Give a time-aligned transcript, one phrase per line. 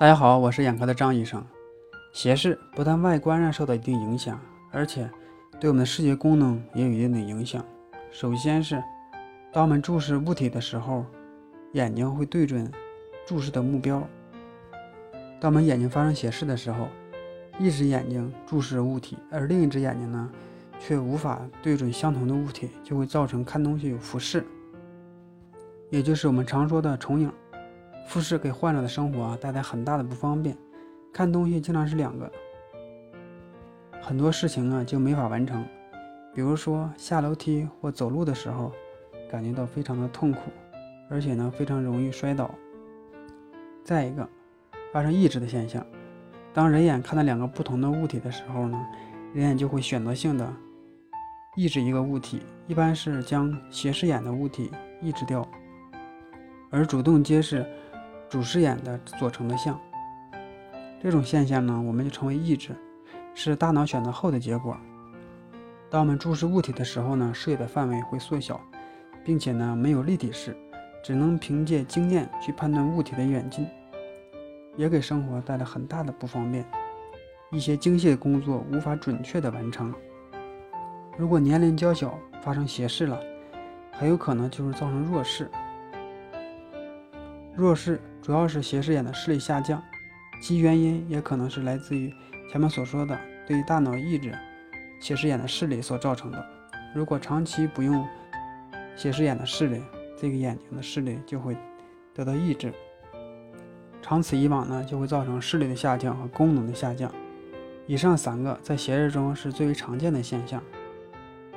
[0.00, 1.44] 大家好，我是眼科的张医生。
[2.12, 4.40] 斜视不但外观上受到一定影响，
[4.70, 5.10] 而且
[5.58, 7.64] 对我们的视觉功能也有一定的影响。
[8.12, 8.80] 首先是，
[9.52, 11.04] 当我们注视物体的时候，
[11.72, 12.70] 眼睛会对准
[13.26, 14.00] 注视的目标。
[15.40, 16.86] 当我们眼睛发生斜视的时候，
[17.58, 20.30] 一只眼睛注视物体，而另一只眼睛呢，
[20.78, 24.46] 却无法对准相同的物体，就会造成看东西有俯视，
[25.90, 27.32] 也就是我们常说的重影。
[28.08, 30.56] 复视给患者的生活啊带来很大的不方便，
[31.12, 32.32] 看东西经常是两个，
[34.00, 35.62] 很多事情啊就没法完成。
[36.34, 38.72] 比如说下楼梯或走路的时候，
[39.30, 40.40] 感觉到非常的痛苦，
[41.10, 42.50] 而且呢非常容易摔倒。
[43.84, 44.26] 再一个，
[44.90, 45.84] 发生抑制的现象，
[46.54, 48.86] 当人眼看到两个不同的物体的时候呢，
[49.34, 50.50] 人眼就会选择性的
[51.58, 54.70] 抑制一个物体，一般是将斜视眼的物体
[55.02, 55.46] 抑制掉，
[56.70, 57.66] 而主动揭示。
[58.28, 59.80] 主视眼的左成的像，
[61.02, 62.76] 这种现象呢，我们就称为抑制，
[63.34, 64.76] 是大脑选择后的结果。
[65.88, 68.60] 当我们注视物体的时候呢，视野的范围会缩小，
[69.24, 70.54] 并且呢没有立体视，
[71.02, 73.66] 只能凭借经验去判断物体的远近，
[74.76, 76.62] 也给生活带来很大的不方便。
[77.50, 79.94] 一些精细的工作无法准确的完成。
[81.16, 83.18] 如果年龄较小发生斜视了，
[83.90, 85.50] 很有可能就是造成弱视。
[87.56, 89.82] 弱视主要是斜视眼的视力下降，
[90.38, 92.12] 其原因也可能是来自于
[92.52, 94.36] 前面所说的对大脑抑制
[95.00, 96.46] 斜视眼的视力所造成的。
[96.94, 98.06] 如果长期不用
[98.94, 99.82] 斜视眼的视力，
[100.14, 101.56] 这个眼睛的视力就会
[102.12, 102.70] 得到抑制，
[104.02, 107.10] 长此以往呢，就会造成视力的下降和功能的下降。
[107.86, 110.62] 以上三个在斜视中是最为常见的现象。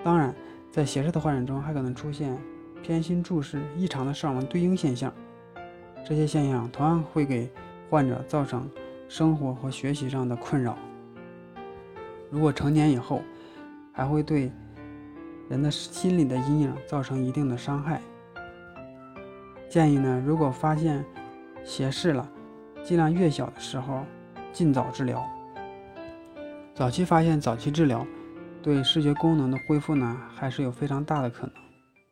[0.06, 0.34] 当然，
[0.72, 2.38] 在斜视的患者中还可能出现
[2.82, 5.14] 偏心注视、异常的视网膜对应现象。
[6.12, 7.50] 这些现象同样会给
[7.90, 8.70] 患者造成
[9.08, 10.78] 生活和学习上的困扰。
[12.30, 13.22] 如果成年以后，
[13.94, 14.52] 还会对
[15.48, 18.02] 人的心理的阴影造成一定的伤害。
[19.70, 21.02] 建议呢，如果发现
[21.64, 22.30] 斜视了，
[22.84, 24.04] 尽量越小的时候
[24.52, 25.26] 尽早治疗。
[26.76, 28.06] 早期发现、早期治疗，
[28.62, 31.71] 对视觉功能的恢复呢，还是有非常大的可能。